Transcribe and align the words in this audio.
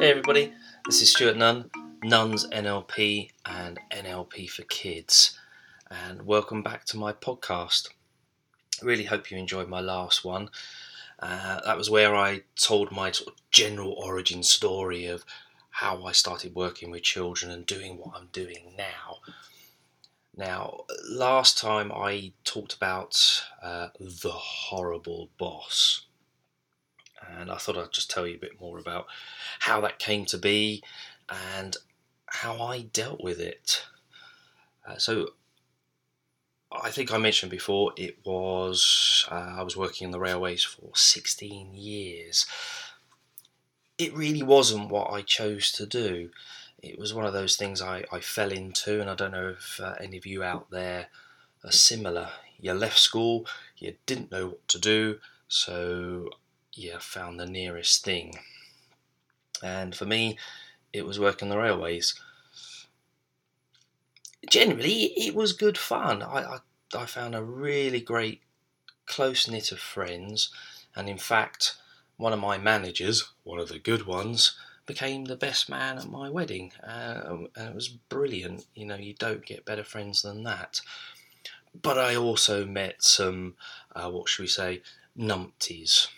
Hey 0.00 0.10
everybody, 0.10 0.52
this 0.86 1.02
is 1.02 1.10
Stuart 1.10 1.36
Nunn, 1.36 1.72
Nunn's 2.04 2.46
NLP 2.50 3.30
and 3.44 3.80
NLP 3.90 4.48
for 4.48 4.62
Kids, 4.62 5.36
and 5.90 6.22
welcome 6.22 6.62
back 6.62 6.84
to 6.84 6.96
my 6.96 7.12
podcast. 7.12 7.88
Really 8.80 9.02
hope 9.02 9.28
you 9.28 9.36
enjoyed 9.38 9.68
my 9.68 9.80
last 9.80 10.24
one. 10.24 10.50
Uh, 11.18 11.58
that 11.64 11.76
was 11.76 11.90
where 11.90 12.14
I 12.14 12.42
told 12.54 12.92
my 12.92 13.10
sort 13.10 13.34
of 13.34 13.50
general 13.50 13.90
origin 13.94 14.44
story 14.44 15.06
of 15.06 15.24
how 15.70 16.04
I 16.04 16.12
started 16.12 16.54
working 16.54 16.92
with 16.92 17.02
children 17.02 17.50
and 17.50 17.66
doing 17.66 17.96
what 17.96 18.14
I'm 18.14 18.28
doing 18.30 18.74
now. 18.78 19.16
Now, 20.36 20.84
last 21.10 21.58
time 21.58 21.90
I 21.90 22.34
talked 22.44 22.72
about 22.72 23.42
uh, 23.60 23.88
the 23.98 24.30
horrible 24.30 25.30
boss 25.38 26.06
and 27.38 27.50
I 27.50 27.56
thought 27.56 27.76
I'd 27.76 27.92
just 27.92 28.10
tell 28.10 28.26
you 28.26 28.36
a 28.36 28.40
bit 28.40 28.60
more 28.60 28.78
about 28.78 29.06
how 29.60 29.80
that 29.82 29.98
came 29.98 30.24
to 30.26 30.38
be 30.38 30.82
and 31.28 31.76
how 32.26 32.60
I 32.60 32.82
dealt 32.82 33.22
with 33.22 33.40
it. 33.40 33.84
Uh, 34.86 34.96
so, 34.96 35.30
I 36.70 36.90
think 36.90 37.12
I 37.12 37.18
mentioned 37.18 37.50
before 37.50 37.92
it 37.96 38.18
was 38.24 39.26
uh, 39.30 39.54
I 39.58 39.62
was 39.62 39.76
working 39.76 40.06
in 40.06 40.10
the 40.10 40.20
railways 40.20 40.62
for 40.62 40.90
16 40.94 41.74
years. 41.74 42.46
It 43.96 44.14
really 44.14 44.42
wasn't 44.42 44.90
what 44.90 45.10
I 45.10 45.22
chose 45.22 45.72
to 45.72 45.86
do. 45.86 46.30
It 46.82 46.98
was 46.98 47.14
one 47.14 47.24
of 47.24 47.32
those 47.32 47.56
things 47.56 47.82
I, 47.82 48.04
I 48.12 48.20
fell 48.20 48.52
into, 48.52 49.00
and 49.00 49.10
I 49.10 49.14
don't 49.14 49.32
know 49.32 49.54
if 49.58 49.80
uh, 49.80 49.94
any 50.00 50.16
of 50.18 50.26
you 50.26 50.42
out 50.42 50.70
there 50.70 51.08
are 51.64 51.72
similar. 51.72 52.28
You 52.60 52.74
left 52.74 52.98
school, 52.98 53.46
you 53.78 53.94
didn't 54.06 54.30
know 54.30 54.48
what 54.48 54.68
to 54.68 54.78
do, 54.78 55.18
so 55.48 56.28
yeah, 56.72 56.98
found 56.98 57.38
the 57.38 57.46
nearest 57.46 58.04
thing. 58.04 58.38
And 59.62 59.94
for 59.94 60.06
me, 60.06 60.38
it 60.92 61.06
was 61.06 61.18
working 61.18 61.48
the 61.48 61.58
railways. 61.58 62.18
Generally, 64.48 65.12
it 65.16 65.34
was 65.34 65.52
good 65.52 65.76
fun. 65.76 66.22
I, 66.22 66.42
I, 66.44 66.58
I 66.96 67.06
found 67.06 67.34
a 67.34 67.42
really 67.42 68.00
great 68.00 68.42
close 69.06 69.48
knit 69.48 69.72
of 69.72 69.80
friends, 69.80 70.50
and 70.94 71.08
in 71.08 71.18
fact, 71.18 71.76
one 72.16 72.32
of 72.32 72.38
my 72.38 72.58
managers, 72.58 73.30
one 73.44 73.58
of 73.58 73.68
the 73.68 73.78
good 73.78 74.06
ones, 74.06 74.56
became 74.86 75.24
the 75.24 75.36
best 75.36 75.68
man 75.68 75.98
at 75.98 76.08
my 76.08 76.30
wedding, 76.30 76.72
uh, 76.82 77.36
and 77.56 77.68
it 77.68 77.74
was 77.74 77.88
brilliant. 77.88 78.66
You 78.74 78.86
know, 78.86 78.96
you 78.96 79.14
don't 79.14 79.44
get 79.44 79.64
better 79.64 79.84
friends 79.84 80.22
than 80.22 80.44
that. 80.44 80.80
But 81.80 81.98
I 81.98 82.16
also 82.16 82.64
met 82.64 83.02
some, 83.02 83.54
uh, 83.94 84.10
what 84.10 84.28
should 84.28 84.42
we 84.42 84.48
say, 84.48 84.82
numpties 85.18 86.08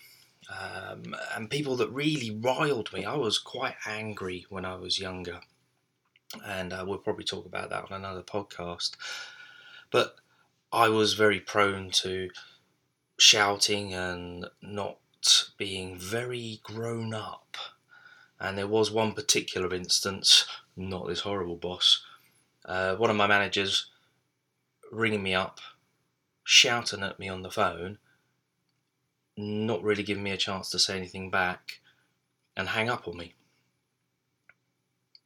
um, 0.51 1.15
and 1.35 1.51
people 1.51 1.77
that 1.77 1.91
really 1.91 2.31
riled 2.31 2.93
me. 2.93 3.05
I 3.05 3.15
was 3.17 3.39
quite 3.39 3.77
angry 3.87 4.47
when 4.49 4.65
I 4.65 4.75
was 4.77 4.99
younger, 4.99 5.41
and 6.45 6.73
uh, 6.73 6.85
we'll 6.87 6.99
probably 6.99 7.25
talk 7.25 7.47
about 7.47 7.71
that 7.71 7.85
on 7.85 7.93
another 7.93 8.23
podcast. 8.23 8.93
But 9.91 10.17
I 10.73 10.89
was 10.89 11.15
very 11.15 11.41
prone 11.41 11.91
to 11.91 12.31
shouting 13.19 13.93
and 13.93 14.47
not 14.63 14.99
being 15.57 15.99
very 15.99 16.61
grown 16.63 17.15
up. 17.15 17.57
And 18.41 18.57
there 18.57 18.67
was 18.67 18.91
one 18.91 19.13
particular 19.13 19.73
instance, 19.75 20.47
not 20.77 21.07
this 21.07 21.21
horrible 21.21 21.57
boss, 21.57 22.03
uh, 22.65 22.97
one 22.97 23.11
of 23.11 23.17
my 23.17 23.27
managers 23.27 23.91
ringing 24.91 25.23
me 25.23 25.35
up, 25.35 25.61
shouting 26.43 27.03
at 27.03 27.19
me 27.19 27.29
on 27.29 27.43
the 27.43 27.51
phone 27.51 27.99
not 29.41 29.83
really 29.83 30.03
giving 30.03 30.23
me 30.23 30.31
a 30.31 30.37
chance 30.37 30.71
to 30.71 30.79
say 30.79 30.97
anything 30.97 31.31
back, 31.31 31.81
and 32.57 32.69
hang 32.69 32.89
up 32.89 33.09
on 33.09 33.17
me. 33.17 33.35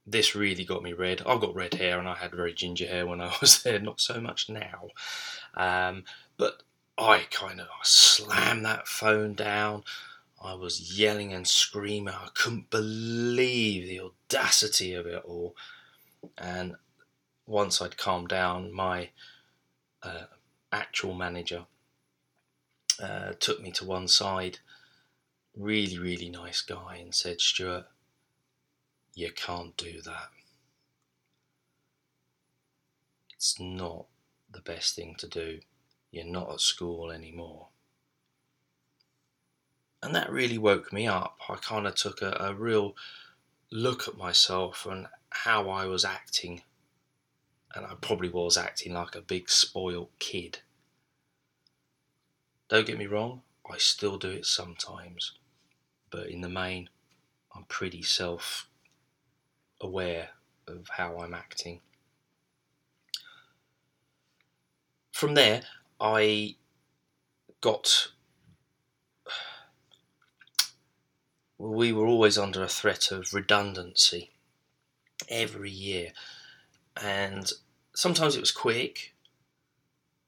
This 0.06 0.34
really 0.34 0.64
got 0.64 0.83
me 0.83 0.92
red. 0.92 1.22
I've 1.27 1.40
got 1.40 1.55
red 1.55 1.74
hair 1.74 1.98
and 1.98 2.06
I 2.06 2.14
had 2.14 2.33
very 2.33 2.52
ginger 2.52 2.86
hair 2.86 3.06
when 3.06 3.20
I 3.20 3.34
was 3.40 3.62
there, 3.62 3.78
not 3.78 4.00
so 4.00 4.20
much 4.20 4.50
now. 4.50 4.89
Um, 5.55 6.05
but 6.36 6.62
I 6.98 7.27
kind 7.30 7.61
of 7.61 7.68
slammed 7.83 8.64
that 8.66 8.86
phone 8.86 9.34
down. 9.34 9.84
I 10.42 10.55
was 10.55 10.98
yelling 10.98 11.33
and 11.33 11.48
screaming. 11.48 12.12
I 12.14 12.28
couldn't 12.34 12.68
believe 12.68 13.89
the 13.89 14.00
audacity 14.00 14.92
of 14.92 15.06
it 15.06 15.22
all. 15.24 15.56
And 16.36 16.77
once 17.46 17.80
I'd 17.80 17.96
calmed 17.96 18.28
down, 18.28 18.72
my 18.72 19.08
uh, 20.02 20.24
actual 20.70 21.14
manager 21.14 21.64
uh, 23.00 23.32
took 23.38 23.60
me 23.60 23.70
to 23.72 23.84
one 23.84 24.08
side, 24.08 24.58
really, 25.56 25.98
really 25.98 26.28
nice 26.28 26.60
guy, 26.60 26.96
and 27.00 27.14
said, 27.14 27.40
Stuart, 27.40 27.86
you 29.14 29.30
can't 29.32 29.77
do 29.77 30.00
that. 30.02 30.28
It's 33.34 33.60
not 33.60 34.06
the 34.50 34.60
best 34.60 34.96
thing 34.96 35.14
to 35.18 35.28
do. 35.28 35.60
You're 36.10 36.24
not 36.24 36.52
at 36.52 36.60
school 36.60 37.10
anymore. 37.10 37.68
And 40.02 40.14
that 40.14 40.30
really 40.30 40.58
woke 40.58 40.92
me 40.92 41.06
up. 41.06 41.38
I 41.48 41.56
kind 41.56 41.86
of 41.86 41.94
took 41.94 42.22
a, 42.22 42.36
a 42.38 42.54
real 42.54 42.94
look 43.70 44.06
at 44.06 44.16
myself 44.16 44.86
and 44.86 45.08
how 45.30 45.68
I 45.68 45.86
was 45.86 46.04
acting. 46.04 46.62
And 47.74 47.84
I 47.86 47.94
probably 48.00 48.28
was 48.28 48.56
acting 48.56 48.94
like 48.94 49.14
a 49.14 49.20
big 49.20 49.50
spoiled 49.50 50.10
kid. 50.18 50.60
Don't 52.74 52.89
get 52.89 52.98
me 52.98 53.07
wrong, 53.07 53.42
I 53.70 53.79
still 53.79 54.18
do 54.18 54.30
it 54.30 54.46
sometimes, 54.46 55.39
but 56.11 56.27
in 56.27 56.40
the 56.40 56.48
main, 56.48 56.90
I'm 57.55 57.67
pretty 57.67 58.02
self 58.02 58.68
aware 59.80 60.30
of 60.67 60.89
how 60.89 61.20
I'm 61.20 61.34
acting. 61.34 61.83
From 65.13 65.34
there, 65.34 65.63
I 66.01 66.57
got. 67.61 68.08
We 71.57 71.92
were 71.92 72.08
always 72.08 72.36
under 72.36 72.64
a 72.64 72.68
threat 72.68 73.13
of 73.13 73.33
redundancy 73.33 74.33
every 75.29 75.70
year, 75.70 76.11
and 77.01 77.52
sometimes 77.95 78.34
it 78.34 78.40
was 78.40 78.51
quick, 78.51 79.14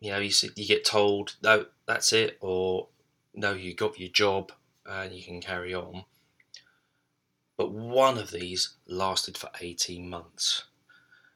you 0.00 0.10
know, 0.12 0.18
you 0.18 0.32
you 0.54 0.66
get 0.66 0.84
told 0.84 1.36
no, 1.42 1.66
that's 1.86 2.12
it, 2.12 2.38
or 2.40 2.88
no, 3.34 3.52
you 3.52 3.74
got 3.74 3.98
your 3.98 4.08
job 4.08 4.52
and 4.84 5.12
you 5.12 5.22
can 5.22 5.40
carry 5.40 5.74
on. 5.74 6.04
But 7.56 7.72
one 7.72 8.18
of 8.18 8.30
these 8.30 8.74
lasted 8.86 9.38
for 9.38 9.50
18 9.60 10.08
months, 10.08 10.64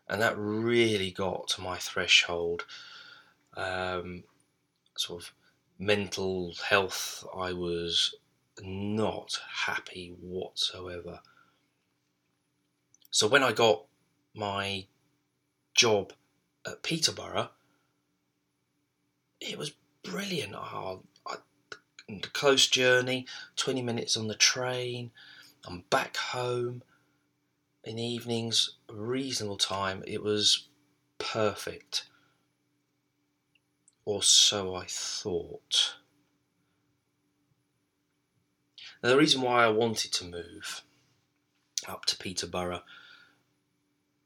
and 0.08 0.20
that 0.20 0.36
really 0.36 1.10
got 1.10 1.48
to 1.48 1.62
my 1.62 1.78
threshold. 1.78 2.66
Um, 3.56 4.24
sort 4.96 5.22
of 5.22 5.32
mental 5.78 6.54
health, 6.68 7.24
I 7.34 7.52
was 7.52 8.14
not 8.62 9.40
happy 9.66 10.14
whatsoever. 10.20 11.20
So 13.10 13.26
when 13.26 13.42
I 13.42 13.52
got 13.52 13.86
my 14.34 14.86
job 15.74 16.12
at 16.66 16.82
Peterborough, 16.82 17.50
it 19.40 19.58
was 19.58 19.72
brilliant. 20.02 20.54
Oh, 20.54 21.02
I, 21.26 21.36
the 22.08 22.28
close 22.28 22.66
journey, 22.68 23.26
20 23.56 23.82
minutes 23.82 24.16
on 24.16 24.28
the 24.28 24.34
train. 24.34 25.10
I'm 25.66 25.84
back 25.90 26.16
home 26.16 26.82
in 27.84 27.96
the 27.96 28.02
evenings, 28.02 28.76
reasonable 28.90 29.56
time. 29.56 30.02
It 30.06 30.22
was 30.22 30.68
perfect. 31.18 32.08
Or 34.04 34.22
so 34.22 34.74
I 34.74 34.86
thought. 34.86 35.96
Now, 39.02 39.10
the 39.10 39.18
reason 39.18 39.40
why 39.40 39.64
I 39.64 39.68
wanted 39.68 40.12
to 40.14 40.24
move 40.24 40.82
up 41.88 42.04
to 42.06 42.16
Peterborough 42.16 42.82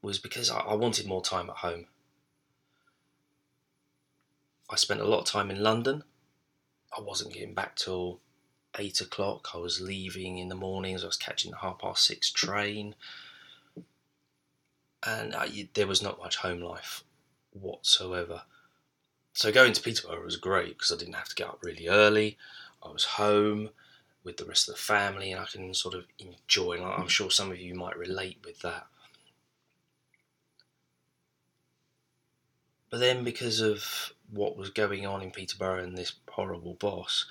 was 0.01 0.19
because 0.19 0.51
I, 0.51 0.59
I 0.59 0.73
wanted 0.75 1.07
more 1.07 1.21
time 1.21 1.49
at 1.49 1.57
home. 1.57 1.85
I 4.69 4.75
spent 4.75 5.01
a 5.01 5.07
lot 5.07 5.19
of 5.19 5.25
time 5.25 5.51
in 5.51 5.61
London. 5.61 6.03
I 6.97 7.01
wasn't 7.01 7.33
getting 7.33 7.53
back 7.53 7.75
till 7.75 8.19
eight 8.77 9.01
o'clock. 9.01 9.49
I 9.53 9.57
was 9.57 9.81
leaving 9.81 10.37
in 10.37 10.49
the 10.49 10.55
mornings. 10.55 11.03
I 11.03 11.07
was 11.07 11.17
catching 11.17 11.51
the 11.51 11.57
half 11.57 11.79
past 11.79 12.05
six 12.05 12.31
train, 12.31 12.95
and 15.05 15.35
I, 15.35 15.69
there 15.73 15.87
was 15.87 16.01
not 16.01 16.19
much 16.19 16.37
home 16.37 16.61
life 16.61 17.03
whatsoever. 17.51 18.43
So 19.33 19.51
going 19.51 19.73
to 19.73 19.81
Peterborough 19.81 20.23
was 20.23 20.37
great 20.37 20.77
because 20.77 20.91
I 20.91 20.97
didn't 20.97 21.15
have 21.15 21.29
to 21.29 21.35
get 21.35 21.47
up 21.47 21.59
really 21.61 21.87
early. 21.87 22.37
I 22.81 22.89
was 22.89 23.03
home 23.03 23.69
with 24.23 24.37
the 24.37 24.45
rest 24.45 24.67
of 24.67 24.75
the 24.75 24.81
family, 24.81 25.31
and 25.31 25.41
I 25.41 25.45
can 25.45 25.73
sort 25.73 25.93
of 25.93 26.05
enjoy. 26.17 26.73
And 26.73 26.85
I'm 26.85 27.07
sure 27.07 27.29
some 27.29 27.51
of 27.51 27.59
you 27.59 27.75
might 27.75 27.97
relate 27.97 28.39
with 28.45 28.61
that. 28.61 28.87
But 32.89 32.99
then, 32.99 33.23
because 33.23 33.61
of 33.61 34.13
what 34.29 34.57
was 34.57 34.69
going 34.69 35.05
on 35.05 35.21
in 35.21 35.31
Peterborough 35.31 35.83
and 35.83 35.97
this 35.97 36.13
horrible 36.29 36.75
boss, 36.75 37.25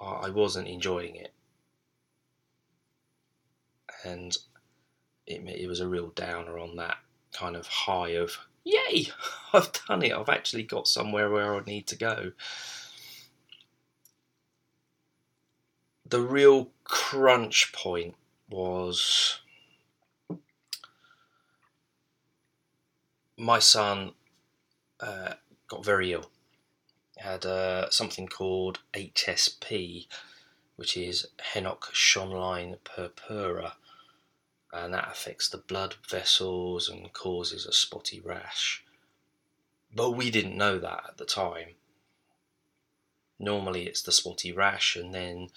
I 0.00 0.30
wasn't 0.30 0.68
enjoying 0.68 1.16
it. 1.16 1.32
and 4.04 4.36
it, 5.26 5.42
it 5.46 5.68
was 5.68 5.80
a 5.80 5.88
real 5.88 6.08
downer 6.08 6.58
on 6.58 6.76
that 6.76 6.96
kind 7.32 7.56
of 7.56 7.66
high 7.66 8.10
of 8.10 8.38
yay, 8.64 9.08
I've 9.52 9.70
done 9.86 10.02
it. 10.02 10.12
I've 10.12 10.28
actually 10.28 10.62
got 10.64 10.88
somewhere 10.88 11.30
where 11.30 11.54
I 11.54 11.60
need 11.64 11.86
to 11.88 11.96
go. 11.96 12.32
The 16.06 16.20
real 16.20 16.70
crunch 16.84 17.72
point 17.72 18.14
was 18.48 19.40
my 23.38 23.60
son 23.60 24.12
uh, 25.00 25.34
got 25.68 25.84
very 25.84 26.12
ill. 26.12 26.30
He 27.16 27.22
Had 27.22 27.46
uh, 27.46 27.88
something 27.90 28.26
called 28.26 28.80
HSP, 28.92 30.06
which 30.76 30.96
is 30.96 31.28
Henoch-Schönlein 31.54 32.78
purpura, 32.84 33.74
and 34.72 34.92
that 34.92 35.08
affects 35.10 35.48
the 35.48 35.58
blood 35.58 35.94
vessels 36.08 36.88
and 36.88 37.12
causes 37.12 37.64
a 37.64 37.72
spotty 37.72 38.20
rash. 38.20 38.84
But 39.94 40.10
we 40.10 40.30
didn't 40.30 40.56
know 40.56 40.78
that 40.78 41.04
at 41.08 41.16
the 41.16 41.24
time. 41.24 41.76
Normally, 43.38 43.86
it's 43.86 44.02
the 44.02 44.12
spotty 44.12 44.52
rash, 44.52 44.96
and 44.96 45.14
then 45.14 45.48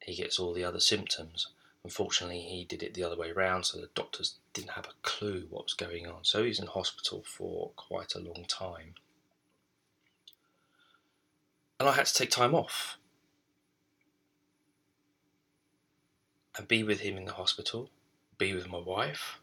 he 0.00 0.14
gets 0.14 0.38
all 0.38 0.52
the 0.52 0.64
other 0.64 0.80
symptoms. 0.80 1.48
Unfortunately, 1.84 2.40
he 2.40 2.64
did 2.64 2.82
it 2.82 2.94
the 2.94 3.02
other 3.02 3.16
way 3.16 3.30
around, 3.30 3.64
so 3.64 3.80
the 3.80 3.90
doctors 3.94 4.36
didn't 4.52 4.70
have 4.70 4.86
a 4.86 4.94
clue 5.02 5.46
what 5.50 5.64
was 5.64 5.74
going 5.74 6.06
on. 6.06 6.22
So 6.22 6.44
he's 6.44 6.60
in 6.60 6.66
hospital 6.66 7.24
for 7.26 7.70
quite 7.74 8.14
a 8.14 8.20
long 8.20 8.44
time. 8.46 8.94
And 11.80 11.88
I 11.88 11.92
had 11.92 12.06
to 12.06 12.14
take 12.14 12.30
time 12.30 12.54
off 12.54 12.98
and 16.56 16.68
be 16.68 16.84
with 16.84 17.00
him 17.00 17.16
in 17.16 17.24
the 17.24 17.32
hospital, 17.32 17.90
be 18.38 18.54
with 18.54 18.68
my 18.68 18.78
wife. 18.78 19.40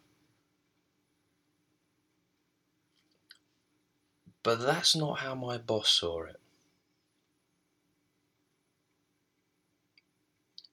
But 4.44 4.62
that's 4.62 4.95
not 4.95 5.19
how 5.19 5.35
my 5.35 5.57
boss 5.57 5.89
saw 5.89 6.24
it. 6.24 6.39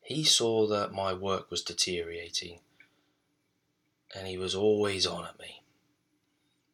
He 0.06 0.22
saw 0.22 0.68
that 0.68 0.92
my 0.92 1.12
work 1.12 1.50
was 1.50 1.62
deteriorating 1.62 2.60
and 4.14 4.28
he 4.28 4.38
was 4.38 4.54
always 4.54 5.04
on 5.04 5.24
at 5.24 5.36
me. 5.40 5.64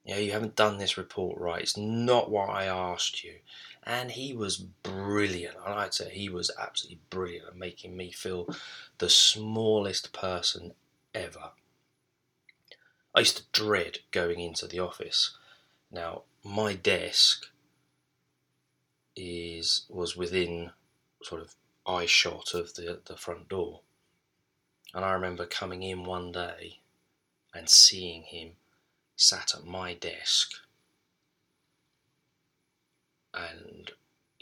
Yeah, 0.05 0.19
you 0.19 0.33
haven't 0.33 0.55
done 0.55 0.77
this 0.77 0.99
report 0.99 1.41
right. 1.41 1.63
It's 1.63 1.75
not 1.75 2.31
what 2.31 2.51
I 2.51 2.67
asked 2.67 3.25
you. 3.25 3.37
And 3.85 4.11
he 4.11 4.35
was 4.35 4.59
brilliant. 4.59 5.57
And 5.65 5.73
I'd 5.73 5.95
say 5.95 6.11
he 6.11 6.29
was 6.29 6.51
absolutely 6.61 7.01
brilliant 7.09 7.47
at 7.49 7.57
making 7.57 7.97
me 7.97 8.11
feel 8.11 8.55
the 8.99 9.09
smallest 9.09 10.13
person 10.13 10.75
ever. 11.15 11.53
I 13.15 13.21
used 13.21 13.39
to 13.39 13.45
dread 13.51 14.01
going 14.11 14.41
into 14.41 14.67
the 14.67 14.81
office. 14.81 15.39
Now, 15.91 16.25
my 16.45 16.75
desk 16.75 17.47
is 19.17 19.87
was 19.89 20.19
within 20.19 20.73
sort 21.23 21.41
of 21.41 21.55
eye 21.87 22.07
shot 22.07 22.55
of 22.55 22.75
the, 22.75 23.01
the 23.05 23.17
front 23.17 23.49
door. 23.49 23.81
And 24.95 25.05
I 25.05 25.13
remember 25.13 25.47
coming 25.47 25.83
in 25.83 26.05
one 26.05 26.33
day 26.33 26.81
and 27.55 27.69
seeing 27.69 28.23
him 28.23 28.53
sat 29.17 29.55
at 29.55 29.65
my 29.65 29.95
desk. 29.95 30.53
And 33.35 33.91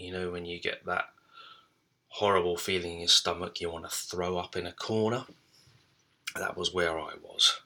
you 0.00 0.12
know, 0.12 0.30
when 0.30 0.46
you 0.46 0.58
get 0.58 0.86
that 0.86 1.10
horrible 2.08 2.56
feeling 2.56 2.94
in 2.94 2.98
your 3.00 3.08
stomach, 3.08 3.60
you 3.60 3.70
want 3.70 3.84
to 3.84 3.94
throw 3.94 4.38
up 4.38 4.56
in 4.56 4.66
a 4.66 4.72
corner? 4.72 5.24
That 6.34 6.56
was 6.56 6.72
where 6.72 6.98
I 6.98 7.12
was. 7.22 7.60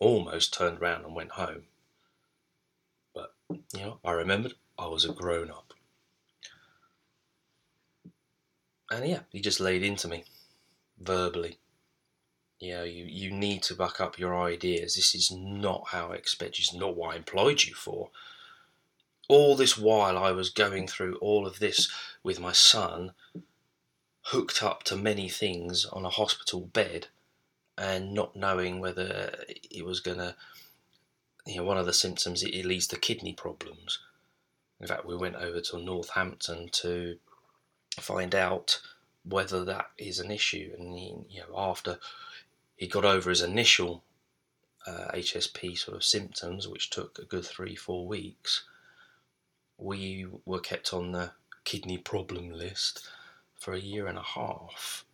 Almost 0.00 0.52
turned 0.52 0.80
round 0.80 1.04
and 1.04 1.14
went 1.14 1.32
home. 1.32 1.62
But, 3.14 3.34
you 3.48 3.80
know, 3.80 3.98
I 4.04 4.10
remembered 4.12 4.54
I 4.76 4.86
was 4.86 5.04
a 5.04 5.12
grown 5.12 5.50
up. 5.50 5.73
And 8.94 9.08
yeah, 9.08 9.20
he 9.30 9.40
just 9.40 9.60
laid 9.60 9.82
into 9.82 10.08
me 10.08 10.24
verbally. 10.98 11.58
You 12.60 12.74
know, 12.74 12.84
you, 12.84 13.04
you 13.04 13.30
need 13.30 13.62
to 13.64 13.74
back 13.74 14.00
up 14.00 14.18
your 14.18 14.34
ideas. 14.34 14.94
This 14.94 15.14
is 15.14 15.30
not 15.30 15.88
how 15.88 16.12
I 16.12 16.14
expect 16.14 16.58
you. 16.58 16.62
this 16.62 16.72
is 16.72 16.78
not 16.78 16.96
what 16.96 17.14
I 17.14 17.16
employed 17.16 17.64
you 17.64 17.74
for. 17.74 18.10
All 19.28 19.56
this 19.56 19.76
while 19.76 20.16
I 20.16 20.32
was 20.32 20.50
going 20.50 20.86
through 20.86 21.16
all 21.16 21.46
of 21.46 21.58
this 21.58 21.90
with 22.22 22.38
my 22.38 22.52
son, 22.52 23.12
hooked 24.26 24.62
up 24.62 24.82
to 24.84 24.96
many 24.96 25.28
things 25.28 25.84
on 25.86 26.04
a 26.04 26.10
hospital 26.10 26.60
bed, 26.60 27.08
and 27.76 28.14
not 28.14 28.36
knowing 28.36 28.80
whether 28.80 29.34
it 29.48 29.84
was 29.84 30.00
going 30.00 30.18
to, 30.18 30.36
you 31.44 31.56
know, 31.56 31.64
one 31.64 31.78
of 31.78 31.86
the 31.86 31.92
symptoms, 31.92 32.42
it, 32.42 32.54
it 32.54 32.64
leads 32.64 32.86
to 32.86 32.96
kidney 32.96 33.32
problems. 33.32 33.98
In 34.80 34.86
fact, 34.86 35.04
we 35.04 35.16
went 35.16 35.36
over 35.36 35.60
to 35.60 35.78
Northampton 35.78 36.68
to 36.72 37.18
find 38.00 38.34
out 38.34 38.80
whether 39.24 39.64
that 39.64 39.86
is 39.98 40.18
an 40.18 40.30
issue. 40.30 40.72
And 40.78 40.96
he, 40.96 41.14
you 41.28 41.40
know, 41.40 41.56
after 41.56 41.98
he 42.76 42.86
got 42.86 43.04
over 43.04 43.30
his 43.30 43.42
initial 43.42 44.02
uh, 44.86 45.08
HSP 45.14 45.78
sort 45.78 45.96
of 45.96 46.04
symptoms, 46.04 46.68
which 46.68 46.90
took 46.90 47.18
a 47.18 47.24
good 47.24 47.44
three, 47.44 47.74
four 47.74 48.06
weeks, 48.06 48.64
we 49.78 50.26
were 50.44 50.60
kept 50.60 50.92
on 50.92 51.12
the 51.12 51.32
kidney 51.64 51.98
problem 51.98 52.52
list 52.52 53.06
for 53.54 53.72
a 53.72 53.80
year 53.80 54.06
and 54.06 54.18
a 54.18 54.22
half. 54.22 55.04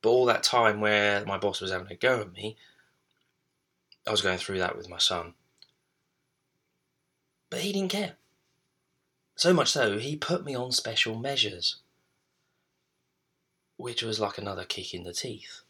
But 0.00 0.10
all 0.10 0.26
that 0.26 0.42
time 0.42 0.80
where 0.80 1.24
my 1.24 1.38
boss 1.38 1.60
was 1.60 1.70
having 1.70 1.90
a 1.90 1.96
go 1.96 2.20
at 2.20 2.32
me, 2.32 2.56
I 4.06 4.10
was 4.10 4.22
going 4.22 4.38
through 4.38 4.58
that 4.58 4.76
with 4.76 4.88
my 4.88 4.98
son. 4.98 5.34
But 7.50 7.60
he 7.60 7.72
didn't 7.72 7.90
care. 7.90 8.16
So 9.42 9.52
much 9.52 9.72
so, 9.72 9.98
he 9.98 10.14
put 10.14 10.44
me 10.44 10.54
on 10.54 10.70
special 10.70 11.16
measures, 11.18 11.78
which 13.76 14.00
was 14.00 14.20
like 14.20 14.38
another 14.38 14.64
kick 14.64 14.94
in 14.94 15.02
the 15.02 15.12
teeth. 15.12 15.62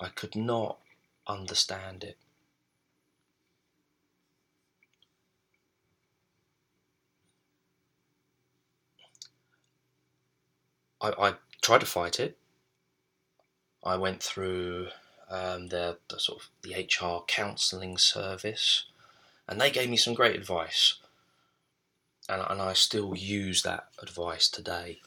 I 0.00 0.08
could 0.08 0.34
not 0.34 0.80
understand 1.28 2.02
it. 2.02 2.18
I, 11.00 11.10
I 11.10 11.34
tried 11.60 11.82
to 11.82 11.86
fight 11.86 12.18
it. 12.18 12.36
I 13.84 13.96
went 13.96 14.24
through 14.24 14.88
um, 15.30 15.68
the, 15.68 15.98
the 16.10 16.18
sort 16.18 16.42
of 16.42 16.48
the 16.62 16.74
HR 16.74 17.24
counselling 17.28 17.96
service, 17.96 18.86
and 19.46 19.60
they 19.60 19.70
gave 19.70 19.88
me 19.88 19.96
some 19.96 20.14
great 20.14 20.34
advice 20.34 20.96
and, 22.32 22.42
and 22.48 22.62
I 22.62 22.72
still 22.72 23.14
use 23.16 23.62
that 23.62 23.88
advice 24.00 24.48
today. 24.48 25.00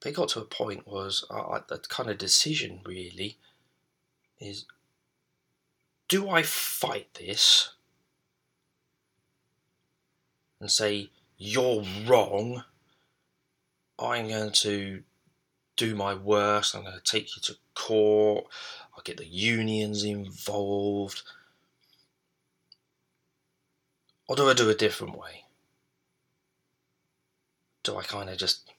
But 0.00 0.10
it 0.10 0.16
got 0.16 0.30
to 0.30 0.40
a 0.40 0.44
point 0.44 0.86
was 0.86 1.24
uh, 1.30 1.60
that 1.68 1.88
kind 1.88 2.10
of 2.10 2.18
decision 2.18 2.80
really 2.84 3.38
is 4.38 4.64
do 6.08 6.28
I 6.28 6.42
fight 6.42 7.14
this 7.14 7.70
and 10.60 10.70
say 10.70 11.10
you're 11.36 11.84
wrong? 12.06 12.64
I'm 13.98 14.28
going 14.28 14.52
to 14.52 15.02
do 15.76 15.94
my 15.94 16.14
worst. 16.14 16.74
I'm 16.74 16.82
going 16.82 16.98
to 16.98 17.02
take 17.02 17.36
you 17.36 17.42
to 17.42 17.56
court. 17.74 18.46
I'll 18.94 19.02
get 19.04 19.18
the 19.18 19.26
unions 19.26 20.04
involved. 20.04 21.22
Or 24.30 24.36
do 24.36 24.48
I 24.48 24.54
do 24.54 24.70
a 24.70 24.76
different 24.76 25.18
way? 25.18 25.46
Do 27.82 27.96
I 27.96 28.04
kind 28.04 28.30
of 28.30 28.38
just 28.38 28.70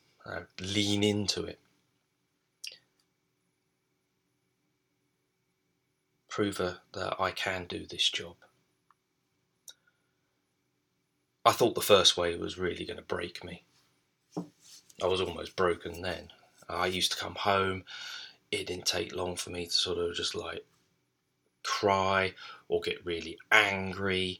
lean 0.61 1.03
into 1.03 1.43
it? 1.43 1.59
Prove 6.29 6.55
that 6.55 7.15
I 7.19 7.31
can 7.31 7.65
do 7.65 7.85
this 7.85 8.09
job. 8.09 8.37
I 11.43 11.51
thought 11.51 11.75
the 11.75 11.81
first 11.81 12.15
way 12.15 12.33
was 12.37 12.57
really 12.57 12.85
going 12.85 12.95
to 12.95 13.03
break 13.03 13.43
me. 13.43 13.65
I 15.03 15.07
was 15.07 15.19
almost 15.19 15.57
broken 15.57 16.01
then. 16.01 16.29
I 16.69 16.85
used 16.85 17.11
to 17.11 17.17
come 17.17 17.35
home, 17.35 17.83
it 18.53 18.67
didn't 18.67 18.85
take 18.85 19.13
long 19.13 19.35
for 19.35 19.49
me 19.49 19.65
to 19.65 19.73
sort 19.73 19.97
of 19.97 20.15
just 20.15 20.33
like 20.33 20.63
cry 21.61 22.35
or 22.69 22.79
get 22.79 23.05
really 23.05 23.37
angry 23.51 24.39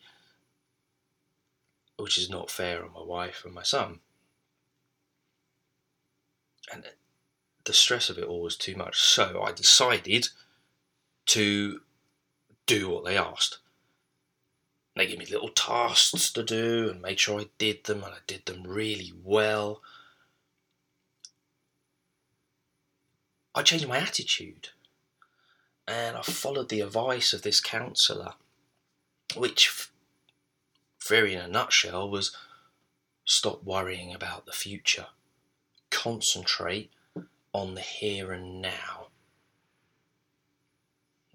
which 2.01 2.17
is 2.17 2.29
not 2.29 2.51
fair 2.51 2.83
on 2.83 2.93
my 2.93 3.03
wife 3.03 3.43
and 3.45 3.53
my 3.53 3.63
son. 3.63 3.99
And 6.71 6.85
the 7.65 7.73
stress 7.73 8.09
of 8.09 8.17
it 8.17 8.25
all 8.25 8.41
was 8.41 8.57
too 8.57 8.75
much. 8.75 8.99
So 8.99 9.41
I 9.41 9.51
decided 9.51 10.29
to 11.27 11.81
do 12.65 12.89
what 12.89 13.05
they 13.05 13.17
asked. 13.17 13.59
They 14.95 15.07
gave 15.07 15.19
me 15.19 15.25
little 15.25 15.49
tasks 15.49 16.31
to 16.33 16.43
do 16.43 16.89
and 16.89 17.01
made 17.01 17.19
sure 17.19 17.39
I 17.39 17.49
did 17.57 17.85
them 17.85 18.03
and 18.03 18.13
I 18.13 18.19
did 18.27 18.45
them 18.45 18.63
really 18.63 19.13
well. 19.23 19.81
I 23.53 23.63
changed 23.63 23.87
my 23.87 23.97
attitude 23.97 24.69
and 25.87 26.17
I 26.17 26.21
followed 26.21 26.69
the 26.69 26.81
advice 26.81 27.33
of 27.33 27.41
this 27.41 27.59
counsellor, 27.59 28.33
which, 29.35 29.90
very 31.11 31.33
in 31.33 31.41
a 31.41 31.47
nutshell, 31.47 32.09
was 32.09 32.35
stop 33.25 33.65
worrying 33.65 34.13
about 34.13 34.45
the 34.45 34.53
future, 34.53 35.07
concentrate 35.89 36.89
on 37.51 37.75
the 37.75 37.81
here 37.81 38.31
and 38.31 38.61
now. 38.61 39.07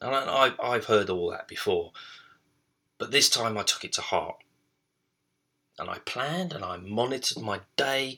And 0.01 0.15
I, 0.15 0.55
I've 0.63 0.87
heard 0.87 1.11
all 1.11 1.31
that 1.31 1.47
before, 1.47 1.93
but 2.97 3.11
this 3.11 3.29
time 3.29 3.59
I 3.59 3.65
took 3.65 3.85
it 3.85 3.93
to 3.93 4.01
heart. 4.01 4.39
And 5.79 5.91
I 5.91 5.99
planned 5.99 6.55
and 6.55 6.65
I 6.65 6.79
monitored 6.79 7.43
my 7.43 7.61
day 7.77 8.17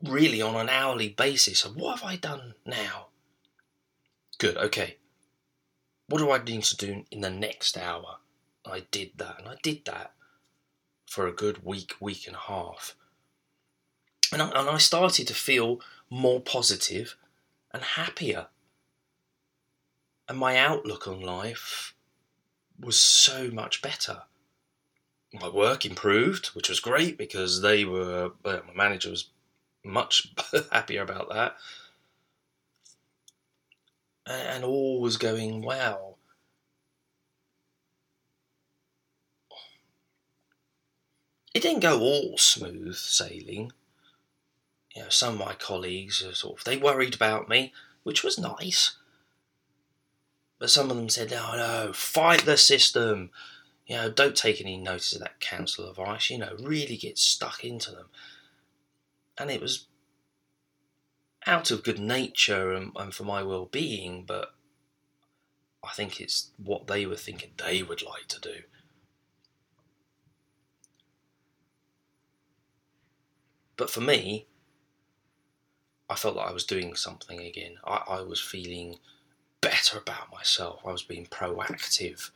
really 0.00 0.40
on 0.40 0.54
an 0.54 0.68
hourly 0.68 1.08
basis 1.08 1.64
of 1.64 1.74
what 1.74 1.98
have 1.98 2.08
I 2.08 2.14
done 2.14 2.54
now? 2.64 3.06
Good, 4.38 4.56
okay. 4.56 4.98
What 6.06 6.18
do 6.18 6.30
I 6.30 6.38
need 6.38 6.62
to 6.62 6.76
do 6.76 7.04
in 7.10 7.22
the 7.22 7.30
next 7.30 7.76
hour? 7.76 8.18
I 8.64 8.84
did 8.92 9.10
that, 9.16 9.40
and 9.40 9.48
I 9.48 9.56
did 9.60 9.84
that 9.86 10.12
for 11.06 11.26
a 11.26 11.32
good 11.32 11.64
week, 11.64 11.94
week 12.00 12.26
and 12.26 12.36
a 12.36 12.40
half. 12.40 12.94
And 14.32 14.42
I, 14.42 14.48
and 14.50 14.68
I 14.68 14.78
started 14.78 15.26
to 15.28 15.34
feel 15.34 15.80
more 16.10 16.40
positive 16.40 17.16
and 17.72 17.82
happier. 17.82 18.48
And 20.28 20.38
my 20.38 20.56
outlook 20.56 21.06
on 21.06 21.20
life 21.20 21.94
was 22.78 22.98
so 22.98 23.50
much 23.50 23.80
better. 23.80 24.22
My 25.32 25.48
work 25.48 25.84
improved, 25.84 26.46
which 26.48 26.68
was 26.68 26.80
great 26.80 27.16
because 27.16 27.60
they 27.60 27.84
were, 27.84 28.32
my 28.44 28.60
manager 28.74 29.10
was 29.10 29.28
much 29.84 30.32
happier 30.72 31.02
about 31.02 31.28
that. 31.30 31.56
And 34.26 34.64
all 34.64 35.00
was 35.00 35.16
going 35.16 35.62
well. 35.62 36.15
It 41.56 41.62
didn't 41.62 41.80
go 41.80 42.00
all 42.00 42.36
smooth 42.36 42.96
sailing. 42.96 43.72
You 44.94 45.04
know, 45.04 45.08
some 45.08 45.32
of 45.32 45.38
my 45.40 45.54
colleagues 45.54 46.22
sort 46.34 46.58
of 46.58 46.64
they 46.66 46.76
worried 46.76 47.14
about 47.14 47.48
me, 47.48 47.72
which 48.02 48.22
was 48.22 48.38
nice. 48.38 48.98
But 50.58 50.68
some 50.68 50.90
of 50.90 50.98
them 50.98 51.08
said, 51.08 51.32
"Oh 51.32 51.54
no, 51.56 51.94
fight 51.94 52.44
the 52.44 52.58
system. 52.58 53.30
You 53.86 53.96
know, 53.96 54.10
don't 54.10 54.36
take 54.36 54.60
any 54.60 54.76
notice 54.76 55.14
of 55.14 55.20
that 55.20 55.40
council 55.40 55.88
advice. 55.88 56.28
You 56.28 56.36
know, 56.36 56.54
really 56.60 56.98
get 56.98 57.16
stuck 57.16 57.64
into 57.64 57.90
them." 57.90 58.10
And 59.38 59.50
it 59.50 59.62
was 59.62 59.86
out 61.46 61.70
of 61.70 61.84
good 61.84 61.98
nature 61.98 62.74
and, 62.74 62.92
and 62.96 63.14
for 63.14 63.24
my 63.24 63.42
well-being, 63.42 64.24
but 64.26 64.52
I 65.82 65.94
think 65.94 66.20
it's 66.20 66.50
what 66.58 66.86
they 66.86 67.06
were 67.06 67.16
thinking 67.16 67.52
they 67.56 67.82
would 67.82 68.02
like 68.02 68.28
to 68.28 68.40
do. 68.40 68.64
But 73.76 73.90
for 73.90 74.00
me, 74.00 74.46
I 76.08 76.14
felt 76.14 76.36
like 76.36 76.48
I 76.48 76.52
was 76.52 76.64
doing 76.64 76.94
something 76.94 77.40
again. 77.40 77.76
I, 77.84 78.02
I 78.08 78.20
was 78.22 78.40
feeling 78.40 78.96
better 79.60 79.98
about 79.98 80.32
myself. 80.32 80.80
I 80.86 80.92
was 80.92 81.02
being 81.02 81.26
proactive. 81.26 82.30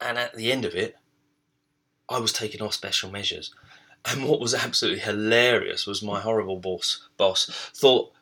And 0.00 0.18
at 0.18 0.34
the 0.34 0.52
end 0.52 0.64
of 0.64 0.74
it, 0.74 0.96
I 2.08 2.18
was 2.18 2.32
taking 2.32 2.62
off 2.62 2.74
special 2.74 3.10
measures. 3.10 3.52
And 4.04 4.28
what 4.28 4.40
was 4.40 4.54
absolutely 4.54 5.00
hilarious 5.00 5.86
was 5.86 6.02
my 6.02 6.20
horrible 6.20 6.58
boss 6.58 7.08
boss 7.16 7.46
thought 7.74 8.12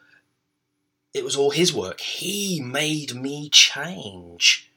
it 1.12 1.22
was 1.22 1.36
all 1.36 1.50
his 1.50 1.74
work. 1.74 2.00
He 2.00 2.60
made 2.60 3.14
me 3.14 3.50
change. 3.50 4.70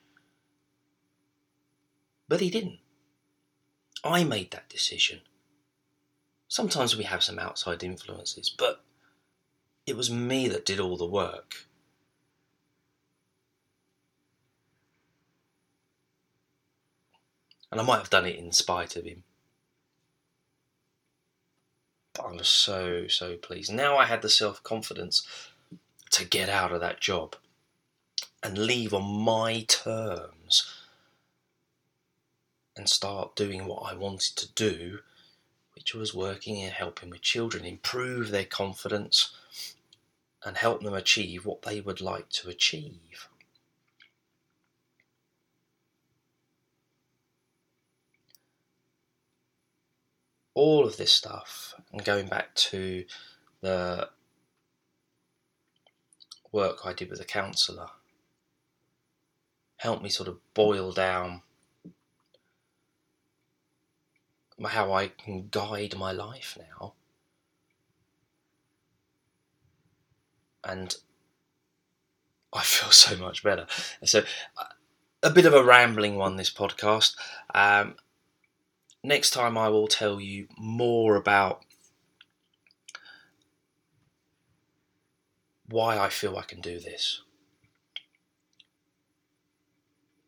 But 2.27 2.41
he 2.41 2.49
didn't. 2.49 2.79
I 4.03 4.23
made 4.23 4.51
that 4.51 4.69
decision. 4.69 5.21
Sometimes 6.47 6.95
we 6.95 7.03
have 7.03 7.23
some 7.23 7.39
outside 7.39 7.83
influences, 7.83 8.49
but 8.49 8.81
it 9.85 9.97
was 9.97 10.09
me 10.09 10.47
that 10.47 10.65
did 10.65 10.79
all 10.79 10.97
the 10.97 11.05
work. 11.05 11.67
And 17.71 17.81
I 17.81 17.83
might 17.83 17.97
have 17.97 18.09
done 18.09 18.25
it 18.25 18.37
in 18.37 18.51
spite 18.53 18.95
of 18.95 19.05
him. 19.05 19.23
But 22.13 22.25
I 22.25 22.31
was 22.31 22.47
so, 22.47 23.07
so 23.07 23.35
pleased. 23.35 23.71
Now 23.71 23.97
I 23.97 24.05
had 24.05 24.21
the 24.21 24.29
self 24.29 24.63
confidence 24.63 25.27
to 26.11 26.25
get 26.25 26.47
out 26.47 26.71
of 26.71 26.79
that 26.79 27.01
job 27.01 27.35
and 28.41 28.57
leave 28.57 28.93
on 28.93 29.03
my 29.03 29.61
terms 29.67 30.73
and 32.75 32.87
start 32.87 33.35
doing 33.35 33.65
what 33.65 33.91
I 33.91 33.95
wanted 33.95 34.37
to 34.37 34.51
do 34.53 34.99
which 35.77 35.93
was 35.93 36.11
working 36.11 36.59
and 36.63 36.73
helping 36.73 37.11
with 37.11 37.21
children 37.21 37.63
improve 37.63 38.31
their 38.31 38.45
confidence 38.45 39.35
and 40.43 40.57
help 40.57 40.81
them 40.81 40.95
achieve 40.95 41.45
what 41.45 41.61
they 41.61 41.79
would 41.79 42.01
like 42.01 42.27
to 42.29 42.49
achieve. 42.49 43.29
All 50.55 50.83
of 50.83 50.97
this 50.97 51.13
stuff, 51.13 51.75
and 51.91 52.03
going 52.03 52.25
back 52.25 52.55
to 52.55 53.05
the 53.61 54.09
work 56.51 56.79
I 56.85 56.93
did 56.93 57.11
with 57.11 57.21
a 57.21 57.25
counsellor, 57.25 57.89
helped 59.77 60.01
me 60.01 60.09
sort 60.09 60.27
of 60.27 60.39
boil 60.55 60.91
down 60.91 61.43
how 64.65 64.91
I 64.93 65.09
can 65.09 65.49
guide 65.49 65.95
my 65.97 66.11
life 66.11 66.57
now. 66.79 66.93
And 70.63 70.95
I 72.51 72.63
feel 72.63 72.91
so 72.91 73.15
much 73.17 73.43
better. 73.43 73.67
So, 74.03 74.23
a 75.23 75.29
bit 75.29 75.45
of 75.45 75.53
a 75.53 75.63
rambling 75.63 76.15
one, 76.15 76.35
this 76.35 76.53
podcast. 76.53 77.15
Um, 77.53 77.95
next 79.03 79.31
time, 79.31 79.57
I 79.57 79.69
will 79.69 79.87
tell 79.87 80.19
you 80.19 80.47
more 80.57 81.15
about 81.15 81.63
why 85.69 85.97
I 85.97 86.09
feel 86.09 86.37
I 86.37 86.43
can 86.43 86.61
do 86.61 86.79
this 86.79 87.21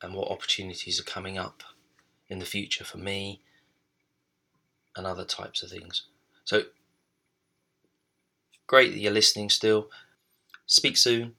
and 0.01 0.13
what 0.13 0.29
opportunities 0.29 0.99
are 0.99 1.03
coming 1.03 1.37
up 1.37 1.63
in 2.27 2.39
the 2.39 2.45
future 2.45 2.83
for 2.83 2.97
me 2.97 3.41
and 4.99 5.07
other 5.07 5.25
types 5.25 5.63
of 5.63 5.71
things. 5.71 6.03
So, 6.43 6.63
great 8.67 8.91
that 8.91 8.99
you're 8.99 9.11
listening 9.11 9.49
still. 9.49 9.89
Speak 10.67 10.97
soon, 10.97 11.33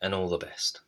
and 0.00 0.14
all 0.14 0.28
the 0.28 0.38
best. 0.38 0.80